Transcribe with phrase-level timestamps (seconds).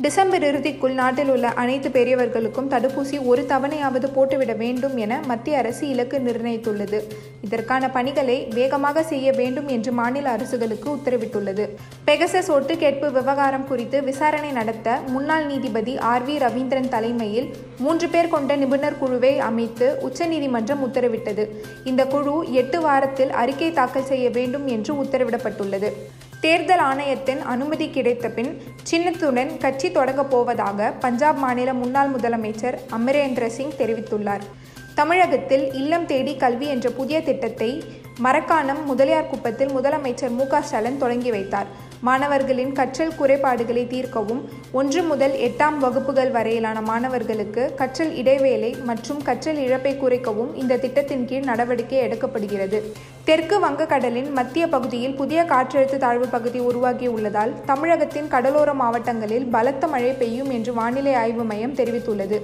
[0.00, 6.18] December இறுதிக்குள் நாட்டில் உள்ள அனைத்து பெரியவர்களுக்கும் தடுப்பூசி ஒரு தவணையாவது போட்டுவிட வேண்டும் என மத்திய அரசு இலக்கு
[6.18, 6.98] நிர்ணயித்துள்ளது.
[7.40, 11.64] இதற்கான பணிகளை வேகமாக செய்ய வேண்டும் என்று மாநில அரசுகளுக்கு உத்தரவிட்டுள்ளது.
[12.06, 18.56] பெகசஸ் ஒட்டுக்கேட்பு விவகாரம் குறித்து விசாரணை நடத்த முன்னாள் நீதிபதி ஆர் வி ரவீந்திரன் தலைமையில் மூன்று பேர் கொண்ட
[18.56, 21.46] நிபுணர் குழுவை அமைத்து உச்சநீதிமன்றம் உத்தரவிட்டது.
[21.84, 25.90] இந்த குழு எட்டு வாரத்தில் அறிக்கை தாக்கல் செய்ய வேண்டும் என்று உத்தரவிடப்பட்டுள்ளது.
[26.40, 33.74] தேர்தல் ஆணையத்தின் அனுமதி கிடைத்த பின் சின்னத்துடன் கட்சி தொடங்கப் போவதாக பஞ்சாப் மாநில முன்னாள் முதலமைச்சர் அமரேந்திர சிங்
[33.78, 34.44] தெரிவித்துள்ளார்.
[34.98, 37.68] தமிழகத்தில் இல்லம் தேடி கல்வி என்ற புதிய திட்டத்தை
[38.24, 41.68] மரக்காணம் முதலியார் குப்பத்தில் முதலமைச்சர் மு ஸ்டாலின் தொடங்கி வைத்தார்.
[42.00, 44.40] மாணவர்களின் கற்றல் குறைபாடுகளை தீர்க்கவும்
[44.72, 51.48] ஒன்று முதல் எட்டாம் வகுப்புகள் வரையிலான மாணவர்களுக்கு கற்றல் இடைவேளை மற்றும் கற்றல் இழப்பை குறைக்கவும் இந்த திட்டத்தின் கீழ்
[51.50, 52.80] நடவடிக்கை எடுக்கப்படுகிறது.
[53.24, 60.50] தெற்கு வங்கக்கடலின் மத்திய பகுதியில் புதிய காற்றழுத்த தாழ்வு பகுதி உருவாகியுள்ளதால் தமிழகத்தின் கடலோர மாவட்டங்களில் பலத்த மழை பெய்யும்
[60.50, 62.40] என்று வானிலை ஆய்வு மையம் தெரிவித்துள்ளது.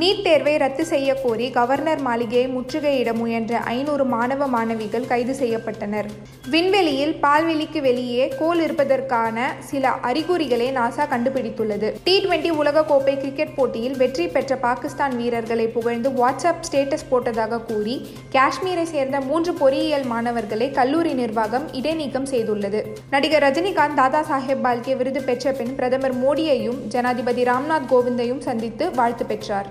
[0.00, 6.08] நீட் தேர்வை ரத்து செய்ய கோரி கவர்னர் மாளிகையை முற்றுகையிட முயன்ற ஐநூறு மாணவ மாணவிகள் கைது செய்யப்பட்டனர்.
[6.50, 11.92] விண்வெளியில் பால்வெளிக்கு வெளியே கோல் இருப்பதற்கான சில அறிகுறிகளை நாசா கண்டுபிடித்துள்ளது.
[12.04, 17.96] டி டுவெண்டி உலகக்கோப்பை கிரிக்கெட் போட்டியில் வெற்றி பெற்ற பாகிஸ்தான் வீரர்களை புகழ்ந்து வாட்ஸ்அப் ஸ்டேட்டஸ் போட்டதாக கூறி
[18.32, 22.82] காஷ்மீரை சேர்ந்த மூன்று பொறியியல் மாணவர்களை கல்லூரி நிர்வாகம் இடைநீக்கம் செய்துள்ளது.
[23.10, 29.26] நடிகர் ரஜினிகாந்த் தாதா சாஹேப் பால்கே விருது பெற்ற பின் பிரதமர் மோடியையும் ஜனாதிபதி ராம்நாத் கோவிந்தையும் சந்தித்து வாழ்த்து
[29.26, 29.70] பெற்றார்.